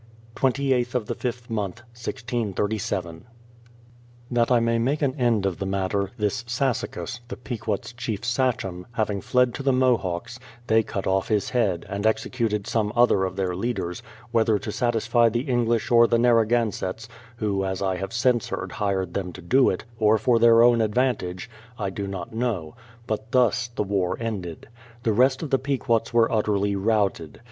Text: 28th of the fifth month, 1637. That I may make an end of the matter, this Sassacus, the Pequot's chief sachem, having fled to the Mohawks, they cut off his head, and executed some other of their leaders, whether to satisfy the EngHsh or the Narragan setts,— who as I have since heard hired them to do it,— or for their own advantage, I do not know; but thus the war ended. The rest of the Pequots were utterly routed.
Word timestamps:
28th 0.35 0.95
of 0.95 1.05
the 1.05 1.13
fifth 1.13 1.47
month, 1.47 1.81
1637. 1.93 3.25
That 4.31 4.49
I 4.51 4.59
may 4.59 4.79
make 4.79 5.03
an 5.03 5.13
end 5.13 5.45
of 5.45 5.59
the 5.59 5.67
matter, 5.67 6.09
this 6.17 6.41
Sassacus, 6.45 7.19
the 7.27 7.37
Pequot's 7.37 7.93
chief 7.93 8.25
sachem, 8.25 8.87
having 8.93 9.21
fled 9.21 9.53
to 9.53 9.61
the 9.61 9.71
Mohawks, 9.71 10.39
they 10.65 10.81
cut 10.81 11.05
off 11.05 11.27
his 11.27 11.51
head, 11.51 11.85
and 11.87 12.07
executed 12.07 12.65
some 12.65 12.91
other 12.95 13.25
of 13.25 13.35
their 13.35 13.55
leaders, 13.55 14.01
whether 14.31 14.57
to 14.57 14.71
satisfy 14.71 15.29
the 15.29 15.45
EngHsh 15.45 15.91
or 15.91 16.07
the 16.07 16.17
Narragan 16.17 16.73
setts,— 16.73 17.07
who 17.37 17.63
as 17.63 17.83
I 17.83 17.97
have 17.97 18.11
since 18.11 18.47
heard 18.49 18.71
hired 18.71 19.13
them 19.13 19.31
to 19.33 19.41
do 19.43 19.69
it,— 19.69 19.83
or 19.99 20.17
for 20.17 20.39
their 20.39 20.63
own 20.63 20.81
advantage, 20.81 21.47
I 21.77 21.91
do 21.91 22.07
not 22.07 22.33
know; 22.33 22.75
but 23.05 23.31
thus 23.31 23.67
the 23.67 23.83
war 23.83 24.17
ended. 24.19 24.67
The 25.03 25.13
rest 25.13 25.43
of 25.43 25.51
the 25.51 25.59
Pequots 25.59 26.11
were 26.11 26.31
utterly 26.31 26.75
routed. 26.75 27.39